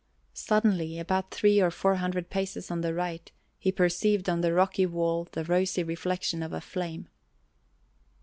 Suddenly, 0.33 0.97
about 0.97 1.29
three 1.29 1.61
or 1.61 1.69
four 1.69 1.97
hundred 1.97 2.31
paces 2.31 2.71
on 2.71 2.81
the 2.81 2.91
right, 2.91 3.31
he 3.59 3.71
perceived 3.71 4.27
on 4.29 4.41
the 4.41 4.51
rocky 4.51 4.87
wall 4.87 5.27
the 5.33 5.43
rosy 5.45 5.83
reflection 5.83 6.41
of 6.41 6.51
a 6.53 6.59
flame. 6.59 7.07